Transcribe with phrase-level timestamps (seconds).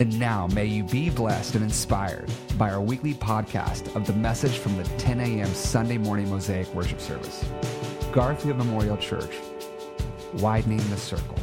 [0.00, 4.56] And now, may you be blessed and inspired by our weekly podcast of the message
[4.56, 5.46] from the 10 a.m.
[5.48, 7.44] Sunday morning Mosaic worship service.
[8.10, 9.36] Garfield Memorial Church,
[10.38, 11.36] widening the circle.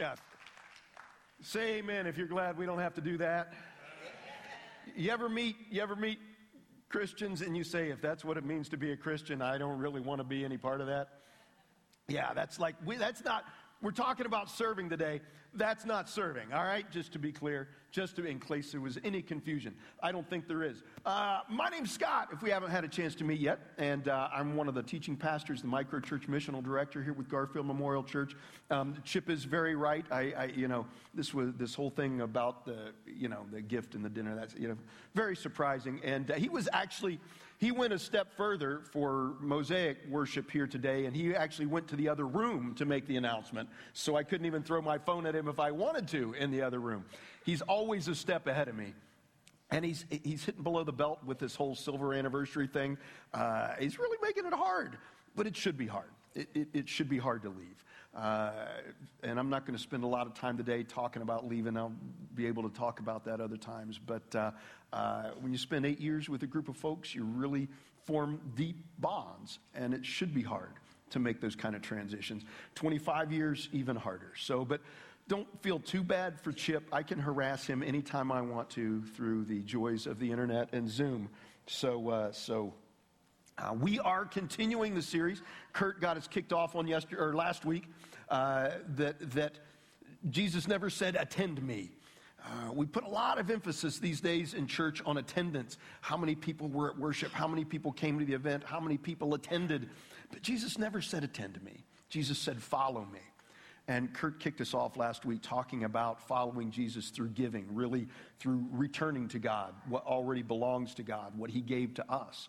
[0.00, 0.14] Yeah.
[1.42, 3.52] Say amen if you're glad we don't have to do that.
[4.96, 6.18] You ever meet you ever meet
[6.88, 9.78] Christians and you say if that's what it means to be a Christian, I don't
[9.78, 11.08] really want to be any part of that?
[12.08, 13.44] Yeah, that's like we, that's not
[13.82, 15.20] we're talking about serving today.
[15.56, 16.90] That's not serving, all right?
[16.90, 19.72] Just to be clear, just to, in case there was any confusion.
[20.02, 20.82] I don't think there is.
[21.06, 24.30] Uh, my name's Scott, if we haven't had a chance to meet yet, and uh,
[24.34, 28.02] I'm one of the teaching pastors, the micro church missional director here with Garfield Memorial
[28.02, 28.34] Church.
[28.70, 30.04] Um, Chip is very right.
[30.10, 33.94] I, I, you know, this was this whole thing about the, you know, the gift
[33.94, 34.34] and the dinner.
[34.34, 34.76] That's, you know,
[35.14, 36.00] very surprising.
[36.02, 37.20] And uh, he was actually
[37.64, 41.96] he went a step further for Mosaic worship here today, and he actually went to
[41.96, 43.70] the other room to make the announcement.
[43.94, 46.60] So I couldn't even throw my phone at him if I wanted to in the
[46.60, 47.06] other room.
[47.42, 48.92] He's always a step ahead of me.
[49.70, 52.98] And he's, he's hitting below the belt with this whole silver anniversary thing.
[53.32, 54.98] Uh, he's really making it hard,
[55.34, 56.10] but it should be hard.
[56.34, 57.82] It, it, it should be hard to leave.
[58.14, 58.52] Uh,
[59.22, 61.76] and I'm not going to spend a lot of time today talking about leaving.
[61.76, 61.92] I'll
[62.34, 63.98] be able to talk about that other times.
[63.98, 64.50] But uh,
[64.92, 67.68] uh, when you spend eight years with a group of folks, you really
[68.04, 70.74] form deep bonds, and it should be hard
[71.10, 72.44] to make those kind of transitions.
[72.76, 74.32] 25 years, even harder.
[74.36, 74.80] So, but
[75.26, 76.84] don't feel too bad for Chip.
[76.92, 80.88] I can harass him anytime I want to through the joys of the internet and
[80.88, 81.30] Zoom.
[81.66, 82.74] So, uh, so
[83.56, 85.40] uh, we are continuing the series.
[85.72, 87.84] Kurt got us kicked off on yesterday or last week.
[88.28, 89.58] Uh, that that
[90.30, 91.90] Jesus never said, "Attend me."
[92.44, 95.78] Uh, we put a lot of emphasis these days in church on attendance.
[96.02, 97.32] How many people were at worship?
[97.32, 98.64] How many people came to the event?
[98.64, 99.88] How many people attended?
[100.30, 103.20] But Jesus never said, "Attend to me." Jesus said, "Follow me."
[103.86, 108.08] And Kurt kicked us off last week talking about following Jesus through giving, really
[108.38, 112.48] through returning to God, what already belongs to God, what He gave to us.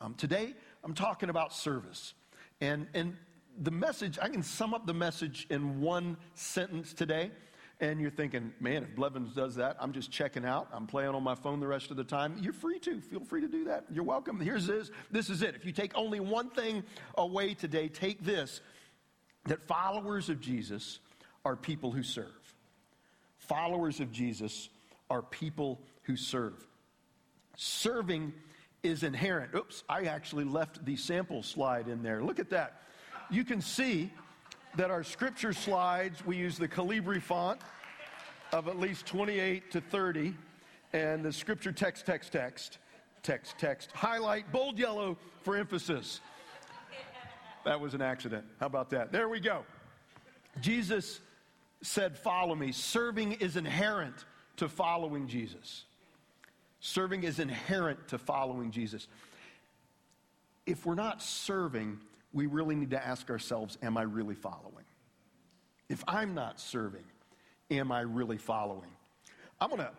[0.00, 2.12] Um, today, I'm talking about service.
[2.60, 3.16] And, and
[3.60, 7.30] the message, I can sum up the message in one sentence today.
[7.80, 10.68] And you're thinking, man, if Blevins does that, I'm just checking out.
[10.72, 12.36] I'm playing on my phone the rest of the time.
[12.40, 13.00] You're free to.
[13.00, 13.84] Feel free to do that.
[13.90, 14.38] You're welcome.
[14.40, 14.90] Here's this.
[15.10, 15.56] This is it.
[15.56, 16.84] If you take only one thing
[17.16, 18.60] away today, take this
[19.46, 21.00] that followers of Jesus
[21.44, 22.54] are people who serve.
[23.38, 24.70] Followers of Jesus
[25.10, 26.66] are people who serve.
[27.56, 28.32] Serving
[28.82, 29.54] is inherent.
[29.54, 32.22] Oops, I actually left the sample slide in there.
[32.22, 32.80] Look at that.
[33.30, 34.12] You can see
[34.76, 37.60] that our scripture slides, we use the Calibri font
[38.52, 40.34] of at least 28 to 30,
[40.92, 42.78] and the scripture text, text, text,
[43.22, 46.20] text, text, highlight, bold yellow for emphasis.
[47.64, 48.44] That was an accident.
[48.60, 49.10] How about that?
[49.10, 49.64] There we go.
[50.60, 51.20] Jesus
[51.82, 52.72] said, Follow me.
[52.72, 54.24] Serving is inherent
[54.56, 55.84] to following Jesus.
[56.80, 59.08] Serving is inherent to following Jesus.
[60.66, 61.98] If we're not serving,
[62.34, 64.84] we really need to ask ourselves, Am I really following?
[65.88, 67.04] If I'm not serving,
[67.70, 68.90] am I really following?
[69.60, 69.90] I'm to,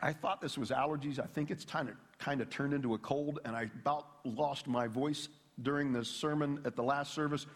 [0.00, 1.18] I thought this was allergies.
[1.18, 4.66] I think it's kind of, kind of turned into a cold, and I about lost
[4.66, 5.28] my voice
[5.62, 7.46] during the sermon at the last service.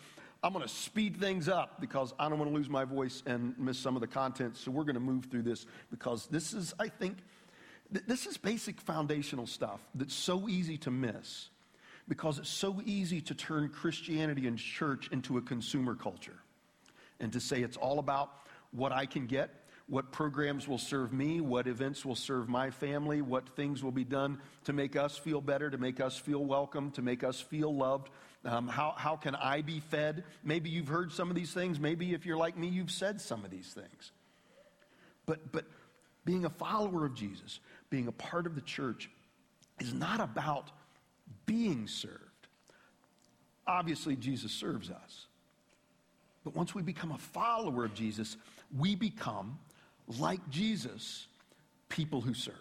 [0.43, 3.57] I'm going to speed things up because I don't want to lose my voice and
[3.59, 4.57] miss some of the content.
[4.57, 7.19] So we're going to move through this because this is, I think,
[7.91, 11.51] this is basic foundational stuff that's so easy to miss
[12.09, 16.39] because it's so easy to turn Christianity and church into a consumer culture
[17.21, 18.33] and to say it's all about
[18.73, 19.51] what I can get,
[19.87, 24.05] what programs will serve me, what events will serve my family, what things will be
[24.05, 27.75] done to make us feel better, to make us feel welcome, to make us feel
[27.75, 28.09] loved.
[28.45, 30.25] Um, how, how can I be fed?
[30.43, 31.79] Maybe you've heard some of these things.
[31.79, 34.13] Maybe if you're like me, you've said some of these things.
[35.27, 35.67] But, but
[36.25, 37.61] being a follower of Jesus,
[37.91, 39.11] being a part of the church,
[39.79, 40.71] is not about
[41.47, 42.19] being served.
[43.67, 45.27] Obviously, Jesus serves us.
[46.45, 48.37] But once we become a follower of Jesus,
[48.77, 49.59] we become,
[50.19, 51.29] like Jesus,
[51.89, 52.57] people who serve.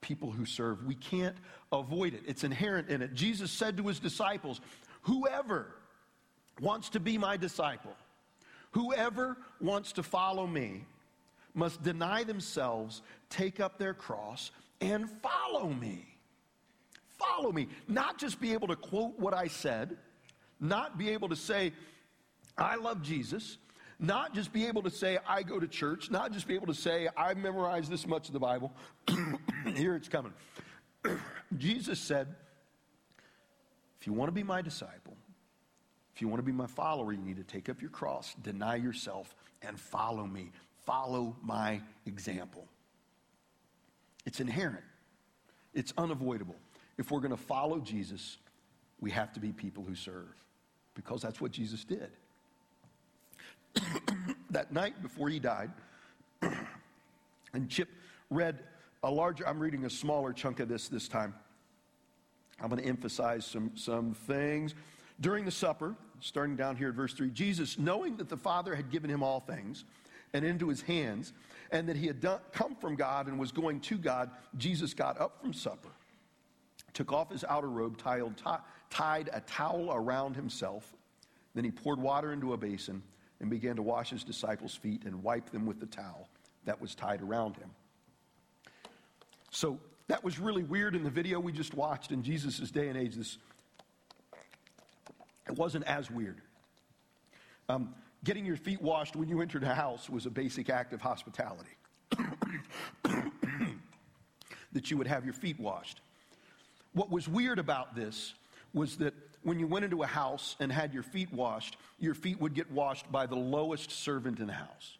[0.00, 0.84] People who serve.
[0.84, 1.36] We can't
[1.72, 3.14] avoid it, it's inherent in it.
[3.14, 4.60] Jesus said to his disciples,
[5.02, 5.76] Whoever
[6.60, 7.94] wants to be my disciple,
[8.74, 10.84] Whoever wants to follow me
[11.54, 14.50] must deny themselves, take up their cross,
[14.80, 16.13] and follow me.
[17.28, 17.68] Follow me.
[17.88, 19.96] Not just be able to quote what I said,
[20.60, 21.72] not be able to say,
[22.56, 23.58] I love Jesus,
[23.98, 26.74] not just be able to say, I go to church, not just be able to
[26.74, 28.72] say, I memorize this much of the Bible.
[29.74, 30.32] Here it's coming.
[31.56, 32.34] Jesus said,
[34.00, 35.16] if you want to be my disciple,
[36.14, 38.76] if you want to be my follower, you need to take up your cross, deny
[38.76, 40.50] yourself, and follow me.
[40.84, 42.66] Follow my example.
[44.26, 44.84] It's inherent,
[45.72, 46.56] it's unavoidable.
[46.98, 48.38] If we're going to follow Jesus,
[49.00, 50.34] we have to be people who serve
[50.94, 52.10] because that's what Jesus did.
[54.50, 55.70] that night before he died,
[57.52, 57.88] and Chip
[58.30, 58.60] read
[59.02, 61.34] a larger, I'm reading a smaller chunk of this this time.
[62.60, 64.74] I'm going to emphasize some, some things.
[65.20, 68.90] During the supper, starting down here at verse 3, Jesus, knowing that the Father had
[68.90, 69.84] given him all things
[70.32, 71.32] and into his hands,
[71.70, 75.20] and that he had done, come from God and was going to God, Jesus got
[75.20, 75.90] up from supper,
[76.94, 78.22] took off his outer robe, tied,
[78.88, 80.94] tied a towel around himself.
[81.54, 83.02] Then he poured water into a basin
[83.40, 86.28] and began to wash his disciples' feet and wipe them with the towel
[86.64, 87.70] that was tied around him.
[89.50, 92.96] So that was really weird in the video we just watched in Jesus' day and
[92.96, 93.14] age.
[93.16, 93.38] This
[95.46, 96.40] it wasn't as weird.
[97.68, 97.94] Um,
[98.24, 101.70] getting your feet washed when you entered a house was a basic act of hospitality.
[104.72, 106.00] that you would have your feet washed.
[106.94, 108.34] What was weird about this
[108.72, 112.40] was that when you went into a house and had your feet washed, your feet
[112.40, 114.98] would get washed by the lowest servant in the house.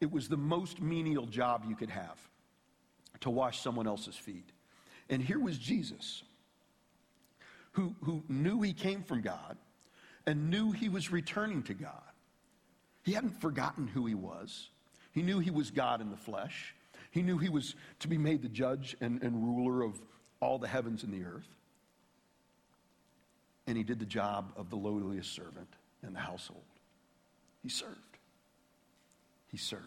[0.00, 2.18] It was the most menial job you could have
[3.20, 4.50] to wash someone else's feet.
[5.08, 6.22] And here was Jesus,
[7.72, 9.56] who, who knew he came from God
[10.26, 12.02] and knew he was returning to God.
[13.04, 14.68] He hadn't forgotten who he was.
[15.12, 16.74] He knew he was God in the flesh.
[17.10, 20.00] He knew he was to be made the judge and, and ruler of
[20.40, 21.48] all the heavens and the earth.
[23.66, 25.68] And he did the job of the lowliest servant
[26.06, 26.62] in the household.
[27.62, 27.96] He served.
[29.48, 29.82] He served.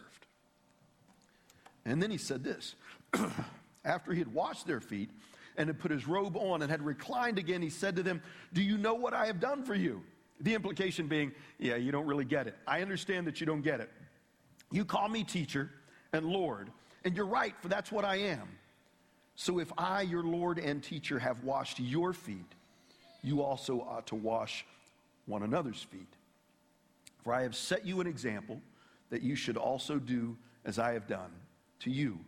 [1.86, 2.75] And then he said this
[3.86, 5.10] after he had washed their feet
[5.57, 8.22] and had put his robe on and had reclined again, he said to them,
[8.54, 10.01] Do you know what I have done for you?
[10.42, 12.56] The implication being, Yeah, you don't really get it.
[12.68, 13.90] I understand that you don't get it.
[14.72, 15.72] You call me teacher
[16.13, 16.69] and Lord,
[17.04, 18.48] and you're right, for that's what I am.
[19.39, 22.56] So if I, your Lord and teacher, have washed your feet,
[23.24, 24.65] you also ought to wash
[25.27, 26.09] one another's feet.
[27.24, 28.59] For I have set you an example
[29.12, 31.31] that you should also do as I have done
[31.80, 32.19] to you.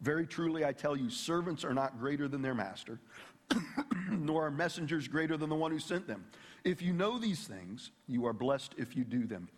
[0.00, 2.98] Very truly, I tell you, servants are not greater than their master,
[4.10, 6.24] nor are messengers greater than the one who sent them.
[6.64, 9.50] If you know these things, you are blessed if you do them.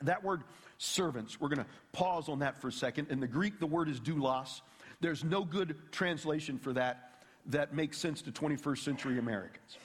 [0.00, 0.44] That word
[0.78, 3.08] servants, we're going to pause on that for a second.
[3.10, 4.62] In the Greek, the word is doulos.
[5.02, 7.10] There's no good translation for that
[7.46, 9.76] that makes sense to 21st century Americans.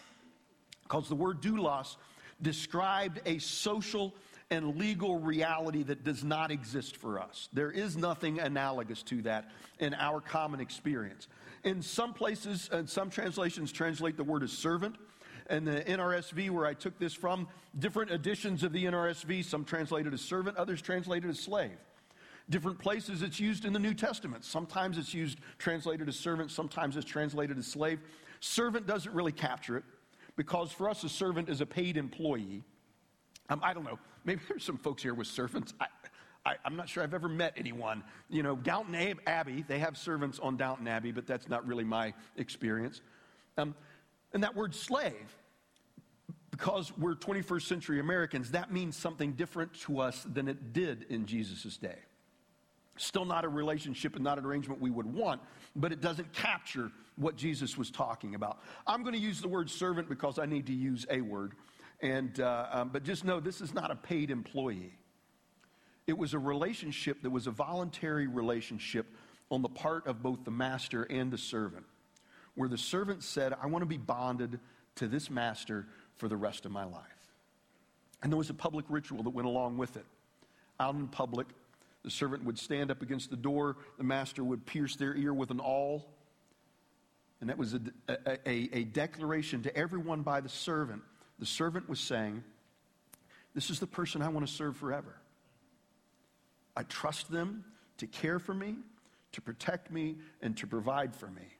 [0.83, 1.97] Because the word doulos
[2.41, 4.13] described a social
[4.51, 7.49] and legal reality that does not exist for us.
[7.51, 9.49] There is nothing analogous to that
[9.79, 11.27] in our common experience.
[11.63, 14.95] In some places, and some translations translate the word as servant.
[15.49, 17.47] And the NRSV, where I took this from,
[17.79, 21.77] different editions of the NRSV, some translated as servant, others translated as slave.
[22.49, 24.45] Different places it's used in the New Testament.
[24.45, 27.99] Sometimes it's used translated as servant, sometimes it's translated as slave.
[28.39, 29.83] Servant doesn't really capture it
[30.35, 32.63] because for us, a servant is a paid employee.
[33.49, 33.99] Um, I don't know.
[34.23, 35.73] Maybe there's some folks here with servants.
[35.79, 35.87] I,
[36.45, 38.03] I, am not sure I've ever met anyone.
[38.29, 42.13] You know, Downton Abbey, they have servants on Downton Abbey, but that's not really my
[42.37, 43.01] experience.
[43.57, 43.75] Um,
[44.33, 45.35] and that word slave,
[46.51, 51.25] because we're 21st century Americans, that means something different to us than it did in
[51.25, 51.97] Jesus' day.
[52.97, 55.41] Still not a relationship and not an arrangement we would want,
[55.75, 58.59] but it doesn't capture what Jesus was talking about.
[58.85, 61.53] I'm going to use the word servant because I need to use a word.
[62.01, 64.93] And, uh, um, but just know this is not a paid employee.
[66.05, 69.07] It was a relationship that was a voluntary relationship
[69.49, 71.85] on the part of both the master and the servant,
[72.55, 74.59] where the servant said, I want to be bonded
[74.95, 77.03] to this master for the rest of my life.
[78.21, 80.05] And there was a public ritual that went along with it.
[80.79, 81.47] Out in public,
[82.07, 85.51] the servant would stand up against the door, the master would pierce their ear with
[85.51, 86.07] an awl.
[87.41, 91.01] And that was a, a, a, declaration to everyone by the servant
[91.37, 92.45] the servant was saying,
[93.53, 95.17] This is the person I want to serve forever.
[96.77, 97.65] I trust them
[97.97, 98.75] to care for me,
[99.33, 101.57] to protect me, and to provide for me.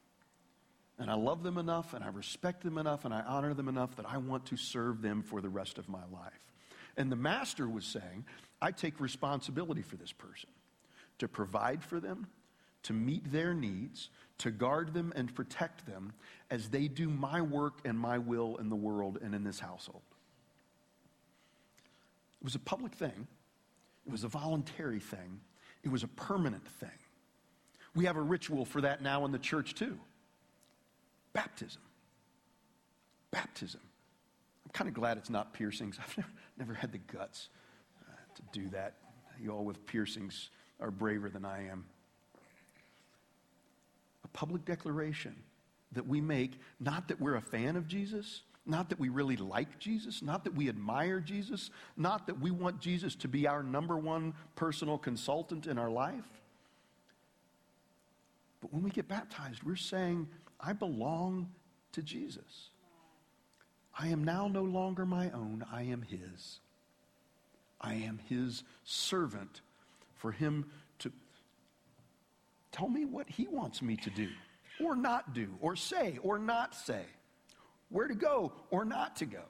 [0.98, 3.98] And I love them enough, and I respect them enough, and I honor them enough
[3.98, 6.40] that I want to serve them for the rest of my life.
[6.96, 8.24] And the master was saying,
[8.62, 10.50] I take responsibility for this person
[11.20, 12.28] to provide for them,
[12.84, 14.10] to meet their needs,
[14.40, 16.14] to guard them and protect them
[16.50, 20.04] as they do my work and my will in the world and in this household.
[22.42, 23.28] It was a public thing,
[24.06, 25.40] it was a voluntary thing,
[25.84, 26.90] it was a permanent thing.
[27.96, 30.00] We have a ritual for that now in the church too
[31.34, 31.82] baptism.
[33.30, 33.82] Baptism.
[34.66, 36.00] I'm kind of glad it's not piercings.
[36.02, 37.50] I've never, never had the guts
[38.38, 38.96] to do that.
[39.40, 41.86] You all with piercings are braver than I am.
[44.24, 45.36] A public declaration
[45.92, 49.80] that we make, not that we're a fan of Jesus, not that we really like
[49.80, 53.98] Jesus, not that we admire Jesus, not that we want Jesus to be our number
[53.98, 56.28] one personal consultant in our life.
[58.60, 60.28] But when we get baptized, we're saying,
[60.60, 61.50] I belong
[61.94, 62.70] to Jesus.
[63.98, 66.60] I am now no longer my own, I am His.
[67.80, 69.62] I am His servant
[70.16, 70.66] for Him
[71.00, 71.12] to
[72.72, 74.30] tell me what He wants me to do,
[74.84, 77.04] or not do, or say, or not say,
[77.90, 79.44] where to go, or not to go.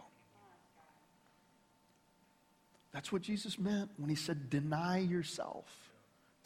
[2.92, 5.87] That's what Jesus meant when He said, deny yourself.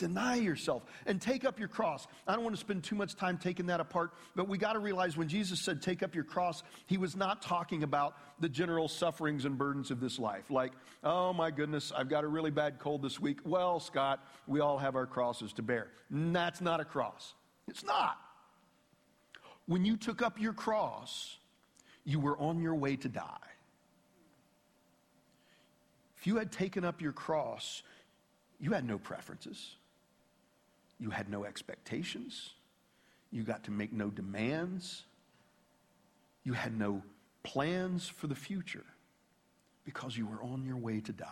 [0.01, 2.07] Deny yourself and take up your cross.
[2.27, 4.79] I don't want to spend too much time taking that apart, but we got to
[4.79, 8.87] realize when Jesus said, Take up your cross, he was not talking about the general
[8.87, 10.49] sufferings and burdens of this life.
[10.49, 10.71] Like,
[11.03, 13.41] oh my goodness, I've got a really bad cold this week.
[13.45, 15.91] Well, Scott, we all have our crosses to bear.
[16.09, 17.35] That's not a cross.
[17.67, 18.17] It's not.
[19.67, 21.37] When you took up your cross,
[22.05, 23.37] you were on your way to die.
[26.17, 27.83] If you had taken up your cross,
[28.59, 29.75] you had no preferences.
[31.01, 32.51] You had no expectations.
[33.31, 35.03] You got to make no demands.
[36.43, 37.01] You had no
[37.43, 38.85] plans for the future
[39.83, 41.27] because you were on your way to die.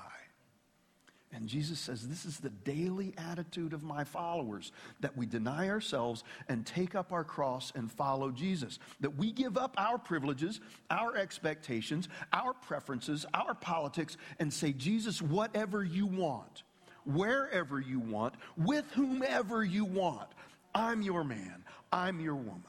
[1.31, 4.71] And Jesus says, This is the daily attitude of my followers
[5.01, 8.79] that we deny ourselves and take up our cross and follow Jesus.
[9.01, 10.59] That we give up our privileges,
[10.89, 16.63] our expectations, our preferences, our politics, and say, Jesus, whatever you want
[17.05, 20.27] wherever you want, with whomever you want.
[20.73, 21.63] I'm your man.
[21.91, 22.63] I'm your woman.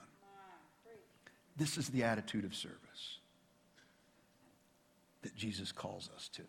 [1.57, 3.19] This is the attitude of service
[5.23, 6.43] that Jesus calls us to.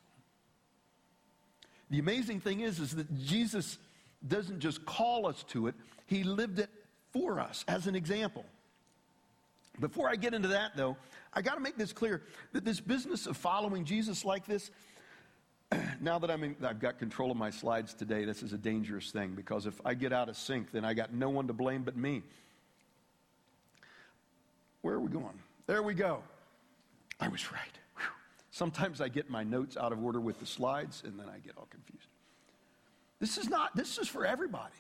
[1.90, 3.78] The amazing thing is, is that Jesus
[4.26, 6.70] doesn't just call us to it, he lived it
[7.12, 8.46] for us as an example.
[9.80, 10.96] Before I get into that, though,
[11.34, 12.22] I got to make this clear
[12.54, 14.70] that this business of following Jesus like this,
[16.02, 19.12] now that I'm in, I've got control of my slides today, this is a dangerous
[19.12, 21.84] thing because if I get out of sync, then I got no one to blame
[21.84, 22.24] but me.
[24.82, 25.40] Where are we going?
[25.68, 26.24] There we go.
[27.20, 27.80] I was right.
[27.96, 28.06] Whew.
[28.50, 31.54] Sometimes I get my notes out of order with the slides and then I get
[31.58, 32.08] all confused.
[33.20, 34.74] This is not, this is for everybody.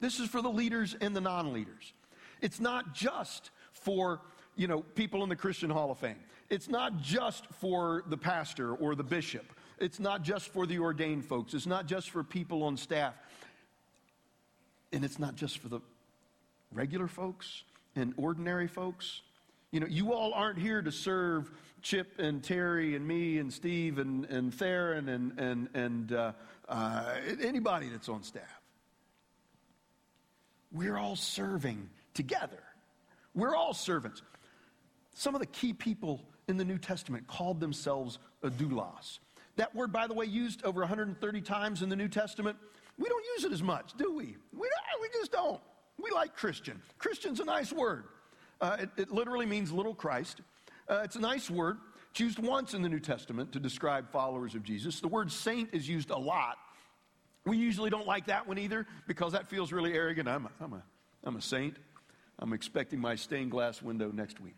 [0.00, 1.92] This is for the leaders and the non leaders.
[2.40, 4.20] It's not just for,
[4.56, 6.16] you know, people in the Christian Hall of Fame.
[6.50, 11.24] It's not just for the pastor or the bishop it's not just for the ordained
[11.24, 13.14] folks, it's not just for people on staff,
[14.92, 15.80] and it's not just for the
[16.72, 17.64] regular folks
[17.96, 19.22] and ordinary folks.
[19.72, 21.50] You know, you all aren't here to serve
[21.82, 26.32] Chip and Terry and me and Steve and, and Theron and, and, and uh,
[26.68, 28.60] uh, anybody that's on staff.
[30.70, 32.62] We're all serving together.
[33.34, 34.22] We're all servants.
[35.14, 39.18] Some of the key people in the New Testament called themselves a doulos.
[39.62, 42.56] That word, by the way, used over 130 times in the New Testament.
[42.98, 44.36] We don't use it as much, do we?
[44.52, 44.68] We,
[45.00, 45.60] we just don't.
[46.02, 46.82] We like Christian.
[46.98, 48.06] Christian's a nice word.
[48.60, 50.40] Uh, it, it, literally means little Christ.
[50.88, 51.78] Uh, it's a nice word.
[52.10, 54.98] It's used once in the New Testament to describe followers of Jesus.
[54.98, 56.56] The word saint is used a lot.
[57.46, 60.28] We usually don't like that one either because that feels really arrogant.
[60.28, 60.82] I'm a, I'm a,
[61.22, 61.76] I'm a saint.
[62.40, 64.56] I'm expecting my stained glass window next week.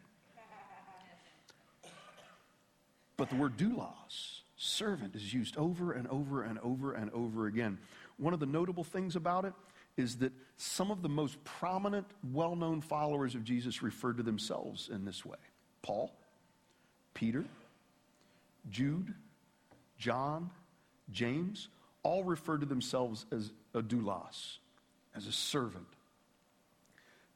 [3.18, 7.78] But the word doulos servant is used over and over and over and over again.
[8.16, 9.52] One of the notable things about it
[9.96, 14.88] is that some of the most prominent, well known followers of Jesus referred to themselves
[14.92, 15.38] in this way
[15.82, 16.12] Paul,
[17.14, 17.44] Peter,
[18.70, 19.14] Jude,
[19.98, 20.50] John,
[21.10, 21.68] James,
[22.02, 24.58] all referred to themselves as a doulos,
[25.14, 25.86] as a servant.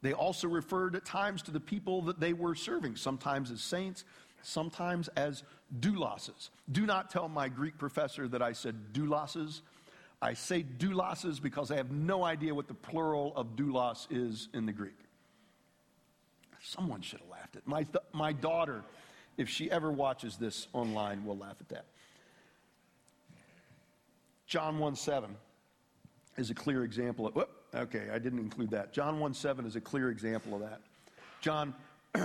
[0.00, 4.04] They also referred at times to the people that they were serving, sometimes as saints,
[4.42, 5.42] sometimes as
[5.80, 6.50] douloses.
[6.70, 9.60] Do not tell my Greek professor that I said douloses.
[10.20, 14.66] I say douloses because I have no idea what the plural of doulos is in
[14.66, 14.98] the Greek.
[16.60, 18.82] Someone should have laughed at my th- my daughter,
[19.36, 21.84] if she ever watches this online, will laugh at that.
[24.46, 25.36] John 1 7
[26.36, 28.92] is a clear example of, whoop, okay, I didn't include that.
[28.92, 30.80] John 1 7 is a clear example of that.
[31.40, 31.74] John,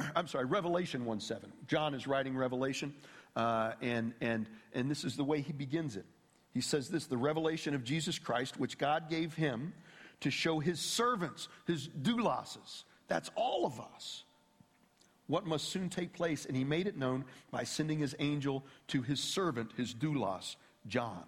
[0.15, 1.51] I'm sorry, Revelation 1 7.
[1.67, 2.93] John is writing Revelation,
[3.35, 6.05] uh, and, and, and this is the way he begins it.
[6.53, 9.73] He says this the revelation of Jesus Christ, which God gave him
[10.21, 14.23] to show his servants, his douloses, that's all of us,
[15.27, 16.45] what must soon take place.
[16.45, 20.55] And he made it known by sending his angel to his servant, his doulos,
[20.87, 21.23] John.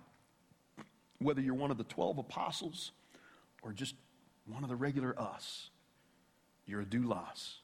[1.19, 2.91] Whether you're one of the 12 apostles
[3.63, 3.95] or just
[4.45, 5.69] one of the regular us,
[6.65, 7.55] you're a doulos.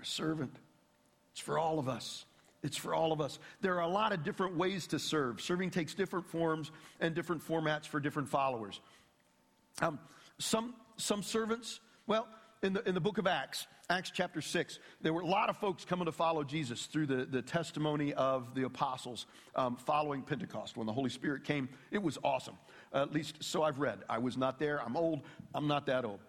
[0.00, 0.56] You're a servant.
[1.32, 2.24] It's for all of us.
[2.62, 3.38] It's for all of us.
[3.60, 5.42] There are a lot of different ways to serve.
[5.42, 8.80] Serving takes different forms and different formats for different followers.
[9.82, 9.98] Um,
[10.38, 12.26] some, some servants, well,
[12.62, 15.58] in the, in the book of Acts, Acts chapter 6, there were a lot of
[15.58, 20.78] folks coming to follow Jesus through the, the testimony of the apostles um, following Pentecost.
[20.78, 22.56] When the Holy Spirit came, it was awesome.
[22.94, 23.98] Uh, at least so I've read.
[24.08, 24.82] I was not there.
[24.82, 25.20] I'm old.
[25.54, 26.20] I'm not that old.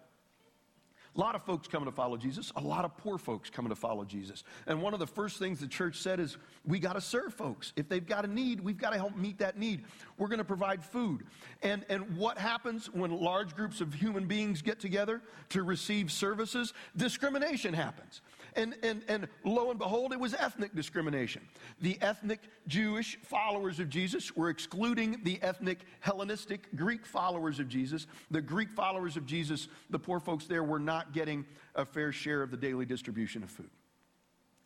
[1.14, 3.76] A lot of folks coming to follow Jesus, a lot of poor folks coming to
[3.76, 4.44] follow Jesus.
[4.66, 7.74] And one of the first things the church said is we got to serve folks.
[7.76, 9.84] If they've got a need, we've got to help meet that need.
[10.16, 11.24] We're going to provide food.
[11.62, 16.72] And, and what happens when large groups of human beings get together to receive services?
[16.96, 18.22] Discrimination happens.
[18.54, 21.42] And, and, and lo and behold, it was ethnic discrimination.
[21.80, 28.06] The ethnic Jewish followers of Jesus were excluding the ethnic Hellenistic Greek followers of Jesus.
[28.30, 32.42] The Greek followers of Jesus, the poor folks there, were not getting a fair share
[32.42, 33.70] of the daily distribution of food.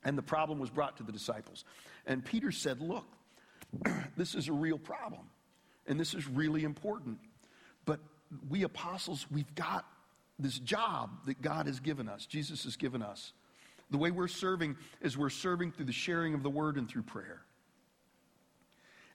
[0.04, 1.64] And the problem was brought to the disciples.
[2.06, 3.06] And Peter said, Look,
[4.16, 5.22] this is a real problem.
[5.86, 7.18] And this is really important.
[7.84, 8.00] But
[8.48, 9.84] we apostles, we've got
[10.38, 13.32] this job that God has given us, Jesus has given us.
[13.90, 17.02] The way we're serving is we're serving through the sharing of the word and through
[17.02, 17.42] prayer.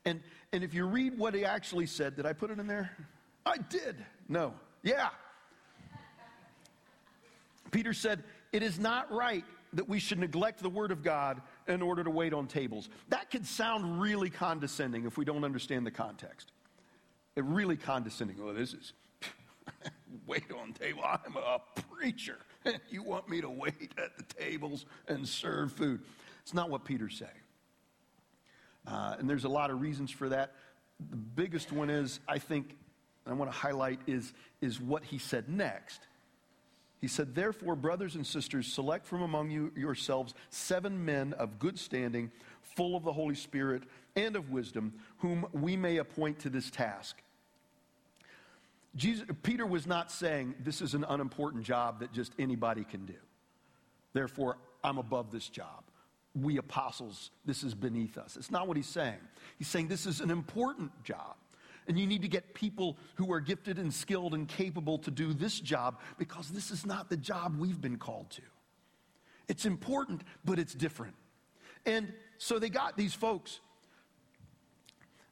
[0.05, 2.91] And, and if you read what he actually said, did I put it in there?
[3.45, 3.97] I did.
[4.27, 4.53] No.
[4.83, 5.10] Yeah.
[7.71, 11.81] Peter said, It is not right that we should neglect the word of God in
[11.81, 12.89] order to wait on tables.
[13.10, 16.51] That could sound really condescending if we don't understand the context.
[17.36, 18.38] It really condescending.
[18.41, 18.93] Oh, this is
[20.27, 21.03] wait on table.
[21.05, 21.60] I'm a
[21.93, 22.38] preacher.
[22.89, 26.02] you want me to wait at the tables and serve food.
[26.41, 27.32] It's not what Peter's saying.
[28.88, 30.54] Uh, and there's a lot of reasons for that.
[31.10, 32.76] The biggest one is, I think,
[33.26, 36.02] I want to highlight, is, is what he said next.
[37.00, 41.80] He said, Therefore, brothers and sisters, select from among you yourselves seven men of good
[41.80, 43.84] standing, full of the Holy Spirit
[44.15, 47.21] and of wisdom, whom we may appoint to this task.
[48.95, 53.15] Jesus, Peter was not saying this is an unimportant job that just anybody can do.
[54.13, 55.84] Therefore, I'm above this job.
[56.36, 58.38] We apostles, this is beneath us.
[58.38, 59.19] It's not what he's saying.
[59.58, 61.36] He's saying this is an important job.
[61.88, 65.34] And you need to get people who are gifted and skilled and capable to do
[65.34, 68.41] this job because this is not the job we've been called to.
[69.47, 71.15] It's important, but it's different.
[71.86, 73.60] And so they got these folks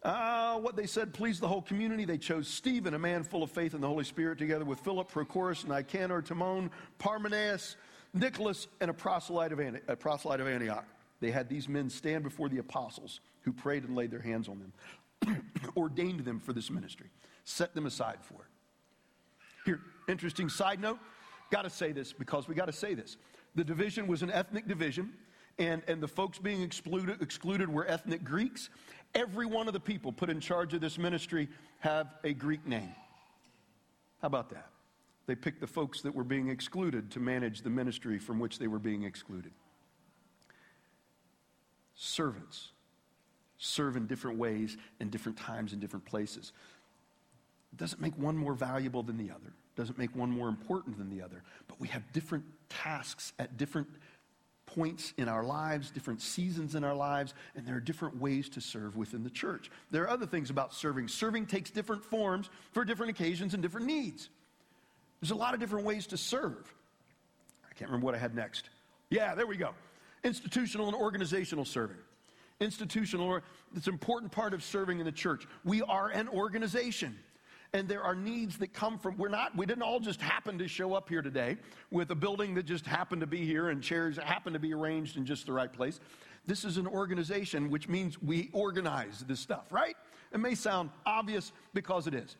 [0.04, 2.06] uh, what they said pleased the whole community.
[2.06, 5.12] They chose Stephen, a man full of faith in the Holy Spirit, together with Philip,
[5.12, 7.76] Prochorus, Nicanor, Timon, Parmenas,
[8.14, 10.86] Nicholas, and a proselyte, of a proselyte of Antioch.
[11.20, 14.60] They had these men stand before the apostles who prayed and laid their hands on
[14.60, 15.44] them,
[15.78, 17.08] ordained them for this ministry,
[17.44, 18.50] set them aside for it.
[19.66, 21.00] Here, interesting side note.
[21.52, 23.18] Got to say this because we got to say this.
[23.56, 25.12] The division was an ethnic division,
[25.60, 28.70] and, and the folks being excluded, excluded were ethnic Greeks,
[29.16, 32.94] Every one of the people put in charge of this ministry have a Greek name.
[34.22, 34.70] How about that?
[35.26, 38.68] They picked the folks that were being excluded to manage the ministry from which they
[38.68, 39.52] were being excluded.
[41.96, 42.70] Servants
[43.58, 46.52] serve in different ways, in different times, in different places.
[47.76, 51.22] Doesn't make one more valuable than the other, doesn't make one more important than the
[51.22, 53.88] other, but we have different tasks at different
[54.76, 58.62] points in our lives, different seasons in our lives, and there are different ways to
[58.62, 59.72] serve within the church.
[59.92, 61.08] There are other things about serving.
[61.08, 64.30] Serving takes different forms for different occasions and different needs.
[65.22, 66.74] There's a lot of different ways to serve.
[67.70, 68.70] I can't remember what I had next.
[69.10, 69.72] Yeah, there we go.
[70.24, 71.98] Institutional and organizational serving.
[72.60, 73.42] Institutional,
[73.76, 75.48] it's an important part of serving in the church.
[75.64, 77.18] We are an organization
[77.74, 80.68] and there are needs that come from we're not we didn't all just happen to
[80.68, 81.58] show up here today
[81.92, 84.74] with a building that just happened to be here and chairs that happen to be
[84.74, 86.00] arranged in just the right place.
[86.46, 89.96] This is an organization which means we organize this stuff right?
[90.32, 92.36] It may sound obvious because it is.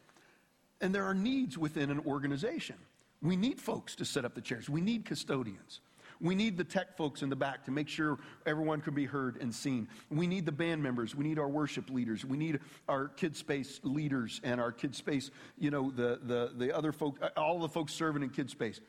[0.82, 2.76] And there are needs within an organization.
[3.22, 4.70] We need folks to set up the chairs.
[4.70, 5.82] We need custodians
[6.22, 9.38] We need the tech folks in the back to make sure everyone can be heard
[9.42, 9.88] and seen.
[10.10, 11.16] We need the band members.
[11.16, 12.26] We need our worship leaders.
[12.26, 16.76] We need our kid space leaders and our kid space, you know, the, the, the
[16.76, 18.82] other folks, uh, all the folks serving in kid space.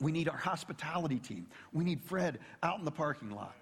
[0.00, 1.46] We need our hospitality team.
[1.72, 3.56] We need Fred out in the parking lot.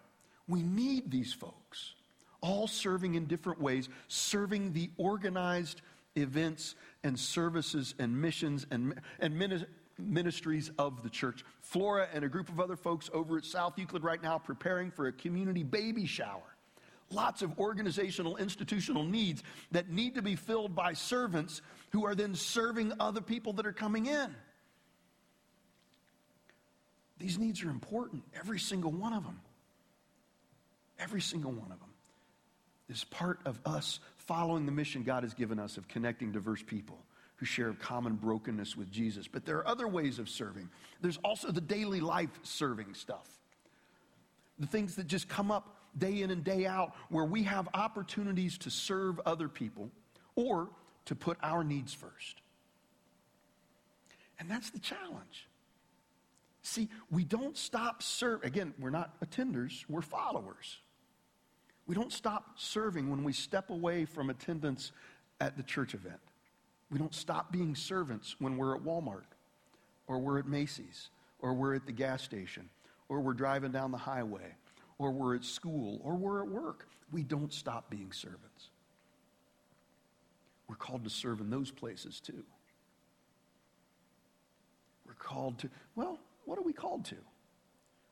[0.46, 1.94] We need these folks,
[2.40, 5.80] all serving in different ways, serving the organized
[6.16, 9.38] events and services and missions and, and
[10.02, 11.44] ministries of the church.
[11.60, 15.06] Flora and a group of other folks over at South Euclid right now preparing for
[15.06, 16.42] a community baby shower.
[17.12, 21.60] Lots of organizational, institutional needs that need to be filled by servants
[21.90, 24.34] who are then serving other people that are coming in.
[27.18, 29.40] These needs are important, every single one of them.
[30.98, 31.88] Every single one of them
[32.88, 36.98] is part of us following the mission God has given us of connecting diverse people
[37.40, 39.26] who share common brokenness with Jesus.
[39.26, 40.68] But there are other ways of serving.
[41.00, 43.26] There's also the daily life serving stuff.
[44.58, 48.58] The things that just come up day in and day out where we have opportunities
[48.58, 49.90] to serve other people
[50.36, 50.68] or
[51.06, 52.42] to put our needs first.
[54.38, 55.48] And that's the challenge.
[56.60, 58.46] See, we don't stop serving.
[58.46, 60.76] Again, we're not attenders, we're followers.
[61.86, 64.92] We don't stop serving when we step away from attendance
[65.40, 66.20] at the church event.
[66.90, 69.24] We don't stop being servants when we're at Walmart
[70.06, 72.68] or we're at Macy's or we're at the gas station
[73.08, 74.54] or we're driving down the highway
[74.98, 76.88] or we're at school or we're at work.
[77.12, 78.70] We don't stop being servants.
[80.68, 82.44] We're called to serve in those places too.
[85.06, 87.16] We're called to, well, what are we called to?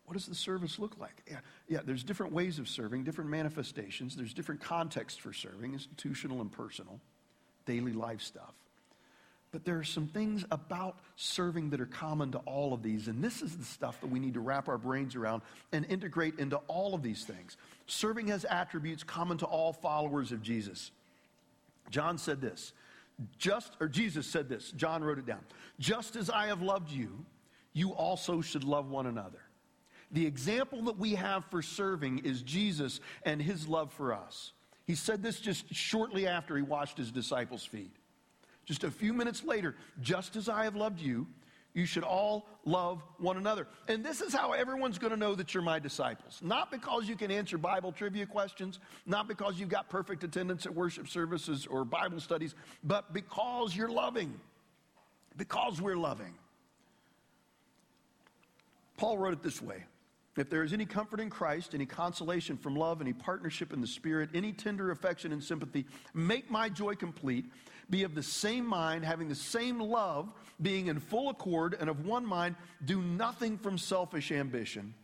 [0.07, 1.23] What does the service look like?
[1.29, 4.17] Yeah, yeah, there's different ways of serving, different manifestations.
[4.17, 6.99] There's different contexts for serving, institutional and personal,
[7.67, 8.55] daily life stuff.
[9.51, 13.09] But there are some things about serving that are common to all of these.
[13.09, 16.39] And this is the stuff that we need to wrap our brains around and integrate
[16.39, 17.57] into all of these things.
[17.87, 20.91] Serving has attributes common to all followers of Jesus.
[21.91, 22.73] John said this,
[23.39, 25.45] just, or Jesus said this, John wrote it down.
[25.81, 27.25] Just as I have loved you,
[27.73, 29.41] you also should love one another.
[30.13, 34.53] The example that we have for serving is Jesus and his love for us.
[34.87, 37.95] He said this just shortly after he washed his disciples' feet.
[38.69, 41.27] Just a few minutes later, just as I have loved you,
[41.73, 43.67] you should all love one another.
[43.89, 46.39] And this is how everyone's going to know that you're my disciples.
[46.43, 50.75] Not because you can answer Bible trivia questions, not because you've got perfect attendance at
[50.75, 52.55] worship services or Bible studies,
[52.85, 54.39] but because you're loving.
[55.39, 56.35] Because we're loving.
[58.99, 59.85] Paul wrote it this way
[60.37, 63.87] if there is any comfort in Christ, any consolation from love, any partnership in the
[63.87, 67.47] Spirit, any tender affection and sympathy, make my joy complete.
[67.91, 72.05] Be of the same mind, having the same love, being in full accord and of
[72.05, 72.55] one mind.
[72.85, 74.95] Do nothing from selfish ambition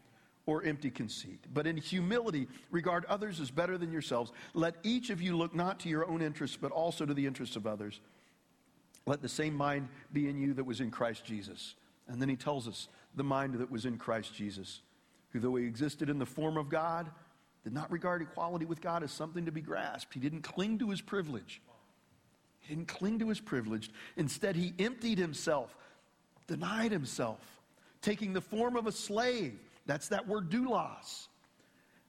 [0.46, 4.30] or empty conceit, but in humility regard others as better than yourselves.
[4.52, 7.56] Let each of you look not to your own interests, but also to the interests
[7.56, 8.00] of others.
[9.06, 11.74] Let the same mind be in you that was in Christ Jesus.
[12.08, 14.82] And then he tells us the mind that was in Christ Jesus
[15.34, 17.10] who, though he existed in the form of God,
[17.64, 20.14] did not regard equality with God as something to be grasped.
[20.14, 21.60] He didn't cling to his privilege.
[22.60, 23.90] He didn't cling to his privilege.
[24.16, 25.76] Instead, he emptied himself,
[26.46, 27.40] denied himself,
[28.00, 29.58] taking the form of a slave.
[29.86, 31.26] That's that word doulos.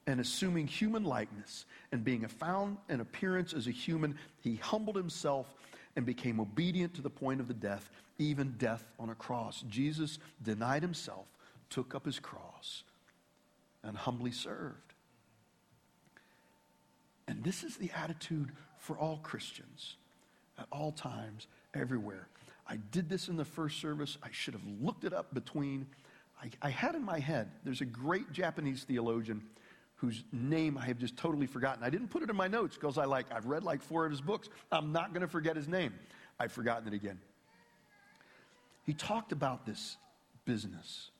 [0.06, 5.52] And assuming human likeness and being found in appearance as a human, he humbled himself
[5.96, 9.64] and became obedient to the point of the death, even death on a cross.
[9.68, 11.26] Jesus denied himself,
[11.70, 12.84] took up his cross,
[13.86, 14.94] and humbly served.
[17.28, 19.96] And this is the attitude for all Christians
[20.58, 22.28] at all times, everywhere.
[22.68, 24.16] I did this in the first service.
[24.22, 25.86] I should have looked it up between.
[26.42, 29.42] I, I had in my head, there's a great Japanese theologian
[29.96, 31.82] whose name I have just totally forgotten.
[31.82, 34.10] I didn't put it in my notes because I like, I've read like four of
[34.10, 34.48] his books.
[34.70, 35.94] I'm not going to forget his name.
[36.38, 37.18] I've forgotten it again.
[38.84, 39.96] He talked about this
[40.44, 41.10] business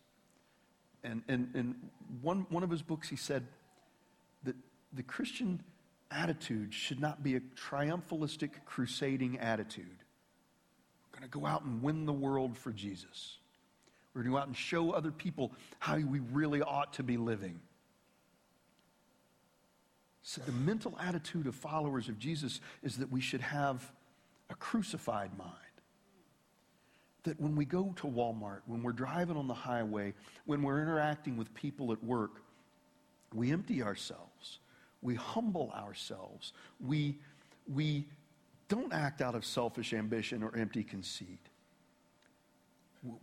[1.07, 1.75] and, and, and
[2.21, 3.47] one, one of his books, he said
[4.45, 4.57] that
[4.92, 5.62] the Christian
[6.11, 9.87] attitude should not be a triumphalistic, crusading attitude.
[11.12, 13.38] We're going to go out and win the world for Jesus.
[14.12, 17.16] We're going to go out and show other people how we really ought to be
[17.16, 17.61] living.
[20.23, 23.92] So, the mental attitude of followers of Jesus is that we should have
[24.51, 25.53] a crucified mind
[27.26, 30.14] that when we go to Walmart, when we're driving on the highway,
[30.46, 32.42] when we're interacting with people at work,
[33.34, 34.60] we empty ourselves.
[35.02, 36.52] We humble ourselves.
[36.80, 37.18] We,
[37.72, 38.06] we
[38.68, 41.40] don't act out of selfish ambition or empty conceit.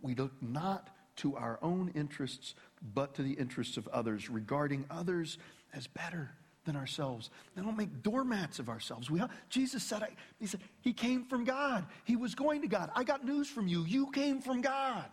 [0.00, 2.54] We look not to our own interests,
[2.94, 5.38] but to the interests of others, regarding others
[5.72, 6.30] as better
[6.64, 7.30] than ourselves.
[7.54, 9.10] They don't make doormats of ourselves.
[9.10, 11.86] We, Jesus said, I, he said, He came from God.
[12.04, 12.90] He was going to God.
[12.94, 13.84] I got news from you.
[13.84, 15.06] You came from God,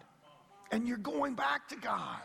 [0.71, 2.21] and you're going back to God.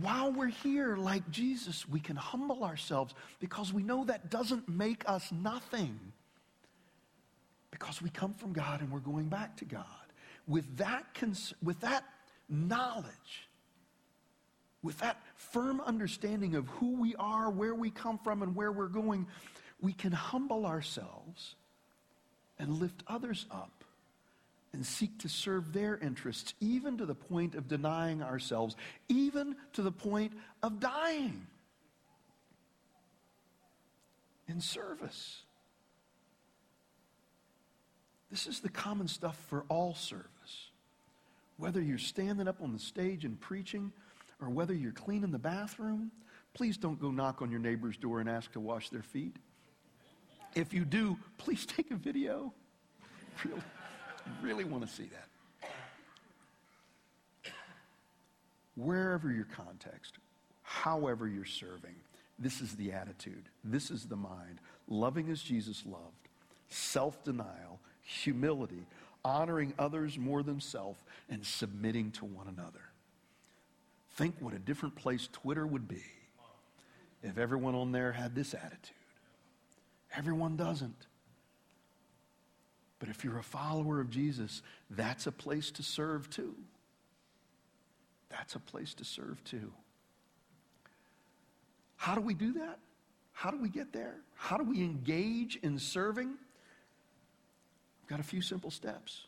[0.00, 5.02] While we're here, like Jesus, we can humble ourselves because we know that doesn't make
[5.08, 5.98] us nothing.
[7.72, 9.84] Because we come from God and we're going back to God.
[10.46, 12.04] With that, cons- with that
[12.48, 13.48] knowledge,
[14.82, 18.86] with that firm understanding of who we are, where we come from, and where we're
[18.86, 19.26] going,
[19.80, 21.54] we can humble ourselves
[22.58, 23.84] and lift others up
[24.72, 28.76] and seek to serve their interests, even to the point of denying ourselves,
[29.08, 31.46] even to the point of dying
[34.48, 35.42] in service.
[38.30, 40.26] This is the common stuff for all service.
[41.56, 43.92] Whether you're standing up on the stage and preaching,
[44.40, 46.10] or whether you're cleaning the bathroom,
[46.54, 49.36] please don't go knock on your neighbor's door and ask to wash their feet.
[50.54, 52.52] If you do, please take a video.
[53.44, 53.62] Really,
[54.42, 55.70] really want to see that.
[58.76, 60.14] Wherever your context,
[60.62, 61.94] however you're serving,
[62.38, 63.44] this is the attitude.
[63.62, 64.58] This is the mind.
[64.88, 66.28] Loving as Jesus loved,
[66.68, 68.86] self denial, humility,
[69.24, 72.89] honoring others more than self, and submitting to one another.
[74.20, 76.02] Think what a different place Twitter would be
[77.22, 78.94] if everyone on there had this attitude.
[80.14, 81.06] Everyone doesn't.
[82.98, 86.54] But if you're a follower of Jesus, that's a place to serve too.
[88.28, 89.72] That's a place to serve too.
[91.96, 92.78] How do we do that?
[93.32, 94.16] How do we get there?
[94.34, 96.28] How do we engage in serving?
[98.02, 99.22] I've got a few simple steps.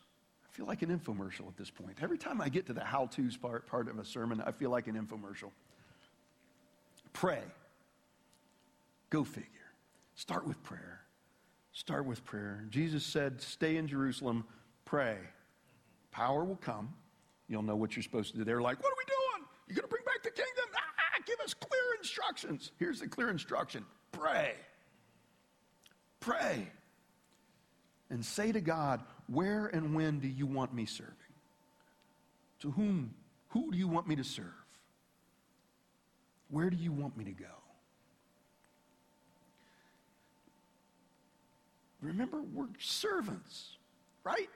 [0.52, 1.96] I feel like an infomercial at this point.
[2.02, 4.70] Every time I get to the how to's part, part of a sermon, I feel
[4.70, 5.50] like an infomercial.
[7.14, 7.40] Pray.
[9.08, 9.48] Go figure.
[10.14, 11.00] Start with prayer.
[11.72, 12.66] Start with prayer.
[12.68, 14.44] Jesus said, Stay in Jerusalem,
[14.84, 15.16] pray.
[16.10, 16.92] Power will come.
[17.48, 18.44] You'll know what you're supposed to do.
[18.44, 19.48] They're like, What are we doing?
[19.68, 20.64] You're going to bring back the kingdom?
[20.76, 22.72] Ah, give us clear instructions.
[22.78, 24.52] Here's the clear instruction pray.
[26.20, 26.68] Pray.
[28.10, 29.00] And say to God,
[29.32, 31.14] where and when do you want me serving?
[32.60, 33.14] To whom?
[33.48, 34.46] Who do you want me to serve?
[36.50, 37.44] Where do you want me to go?
[42.02, 43.76] Remember, we're servants,
[44.24, 44.50] right?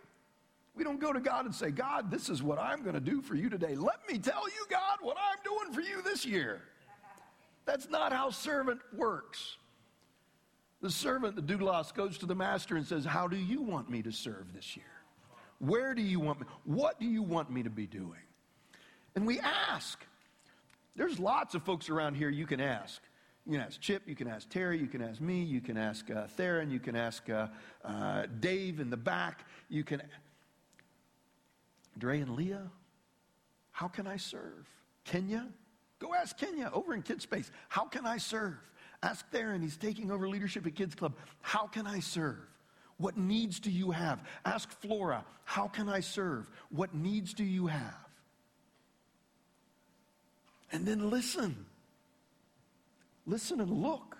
[0.74, 3.22] We don't go to God and say, God, this is what I'm going to do
[3.22, 3.76] for you today.
[3.76, 6.60] Let me tell you, God, what I'm doing for you this year.
[7.64, 9.56] That's not how servant works.
[10.82, 14.02] The servant, the doulos, goes to the master and says, How do you want me
[14.02, 14.84] to serve this year?
[15.58, 16.46] Where do you want me?
[16.64, 18.20] What do you want me to be doing?
[19.14, 19.98] And we ask.
[20.94, 23.02] There's lots of folks around here you can ask.
[23.46, 26.10] You can ask Chip, you can ask Terry, you can ask me, you can ask
[26.10, 27.46] uh, Theron, you can ask uh,
[27.84, 30.02] uh, Dave in the back, you can.
[31.98, 32.70] Dre and Leah,
[33.70, 34.68] how can I serve?
[35.04, 35.46] Kenya,
[36.00, 38.58] go ask Kenya over in Kid Space, how can I serve?
[39.02, 41.14] Ask Theron, he's taking over leadership at Kids Club.
[41.40, 42.38] How can I serve?
[42.98, 44.22] What needs do you have?
[44.44, 46.48] Ask Flora, how can I serve?
[46.70, 47.94] What needs do you have?
[50.72, 51.66] And then listen.
[53.26, 54.16] Listen and look.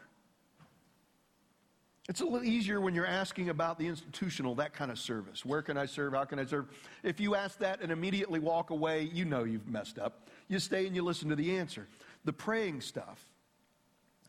[2.09, 5.45] It's a little easier when you're asking about the institutional, that kind of service.
[5.45, 6.13] Where can I serve?
[6.13, 6.67] How can I serve?
[7.03, 10.29] If you ask that and immediately walk away, you know you've messed up.
[10.47, 11.89] You stay and you listen to the answer.
[12.25, 13.27] The praying stuff,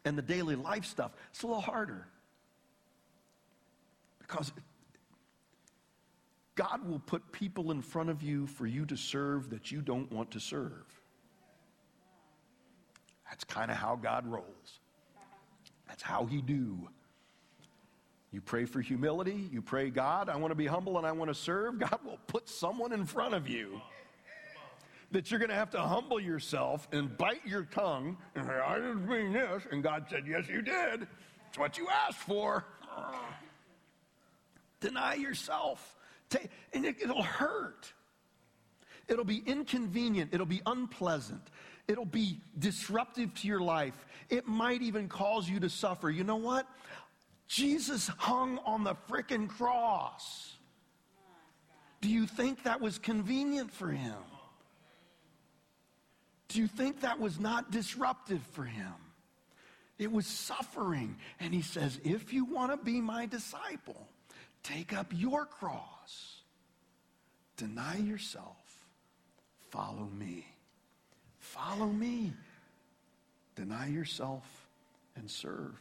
[0.07, 2.07] and the daily life stuff, it's a little harder.
[4.19, 4.51] Because
[6.55, 10.11] God will put people in front of you for you to serve that you don't
[10.11, 10.85] want to serve.
[13.29, 14.79] That's kind of how God rolls.
[15.87, 16.89] That's how he do.
[18.31, 21.29] You pray for humility, you pray, God, I want to be humble and I want
[21.29, 21.79] to serve.
[21.79, 23.81] God will put someone in front of you
[25.11, 28.75] that you're going to have to humble yourself and bite your tongue and say, I
[28.75, 29.63] didn't mean this.
[29.71, 31.07] And God said, Yes, you did.
[31.49, 32.65] It's what you asked for.
[34.79, 35.95] Deny yourself.
[36.73, 37.91] And it'll hurt.
[39.07, 40.33] It'll be inconvenient.
[40.33, 41.41] It'll be unpleasant.
[41.87, 44.05] It'll be disruptive to your life.
[44.29, 46.09] It might even cause you to suffer.
[46.09, 46.67] You know what?
[47.47, 50.57] Jesus hung on the frickin' cross.
[52.01, 54.17] Do you think that was convenient for him?
[56.57, 58.93] You think that was not disruptive for him?
[59.97, 61.17] It was suffering.
[61.39, 64.07] And he says, if you want to be my disciple,
[64.63, 66.41] take up your cross,
[67.55, 68.85] deny yourself,
[69.69, 70.45] follow me.
[71.39, 72.33] Follow me.
[73.55, 74.67] Deny yourself
[75.15, 75.79] and serve.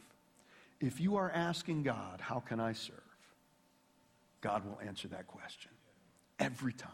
[0.79, 3.01] If you are asking God, how can I serve?
[4.41, 5.71] God will answer that question
[6.39, 6.91] every time.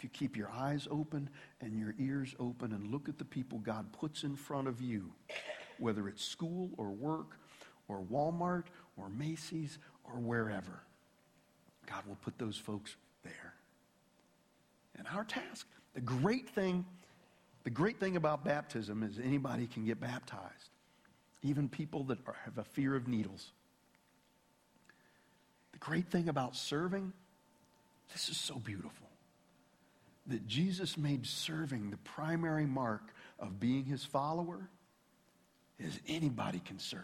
[0.00, 1.28] If you keep your eyes open
[1.60, 5.12] and your ears open and look at the people God puts in front of you,
[5.78, 7.36] whether it's school or work
[7.86, 8.64] or Walmart
[8.96, 10.80] or Macy's or wherever,
[11.84, 13.52] God will put those folks there.
[14.96, 16.86] And our task, the great thing,
[17.64, 20.70] the great thing about baptism is anybody can get baptized,
[21.42, 23.52] even people that are, have a fear of needles.
[25.72, 27.12] The great thing about serving,
[28.14, 29.09] this is so beautiful,
[30.30, 33.02] that Jesus made serving the primary mark
[33.38, 34.68] of being his follower
[35.78, 37.00] is anybody can serve.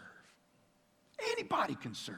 [1.31, 2.15] Anybody can serve.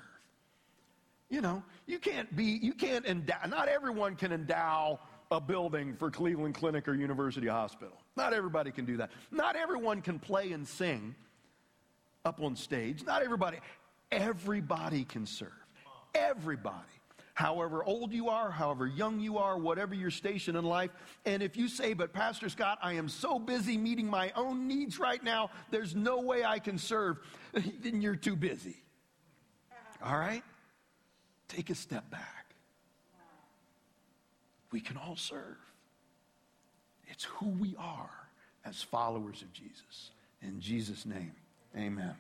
[1.30, 5.00] You know, you can't be, you can't endow, not everyone can endow
[5.32, 7.98] a building for Cleveland Clinic or University Hospital.
[8.18, 9.12] Not everybody can do that.
[9.32, 11.14] Not everyone can play and sing
[12.26, 13.04] up on stage.
[13.06, 13.60] Not everybody.
[14.12, 15.50] Everybody can serve.
[16.16, 16.99] Everybody.
[17.40, 20.92] However old you are, however young you are, whatever your station in life.
[21.24, 25.00] And if you say, but Pastor Scott, I am so busy meeting my own needs
[25.00, 27.20] right now, there's no way I can serve,
[27.54, 28.84] then you're too busy.
[30.04, 30.44] All right?
[31.48, 32.48] Take a step back.
[34.74, 35.56] We can all serve.
[37.08, 38.12] It's who we are
[38.66, 40.12] as followers of Jesus.
[40.42, 41.32] In Jesus' name,
[41.74, 42.16] amen.